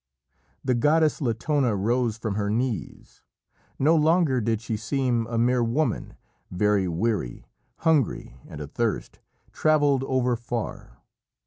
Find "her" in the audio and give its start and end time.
2.33-2.49